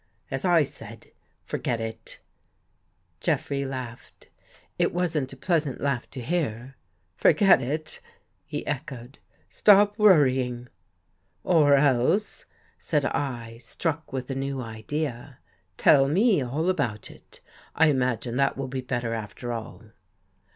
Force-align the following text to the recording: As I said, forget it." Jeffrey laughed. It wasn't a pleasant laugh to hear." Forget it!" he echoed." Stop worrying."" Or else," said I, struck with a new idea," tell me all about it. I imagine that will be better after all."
As 0.31 0.45
I 0.45 0.63
said, 0.63 1.11
forget 1.43 1.79
it." 1.79 2.21
Jeffrey 3.19 3.65
laughed. 3.65 4.29
It 4.79 4.95
wasn't 4.95 5.31
a 5.31 5.37
pleasant 5.37 5.79
laugh 5.79 6.09
to 6.09 6.21
hear." 6.21 6.75
Forget 7.17 7.61
it!" 7.61 7.99
he 8.47 8.65
echoed." 8.65 9.19
Stop 9.59 9.99
worrying."" 9.99 10.69
Or 11.43 11.75
else," 11.75 12.47
said 12.79 13.05
I, 13.05 13.57
struck 13.59 14.11
with 14.11 14.31
a 14.31 14.35
new 14.35 14.59
idea," 14.59 15.37
tell 15.77 16.07
me 16.07 16.41
all 16.43 16.67
about 16.67 17.11
it. 17.11 17.39
I 17.75 17.89
imagine 17.89 18.37
that 18.37 18.57
will 18.57 18.67
be 18.67 18.81
better 18.81 19.13
after 19.13 19.53
all." 19.53 19.83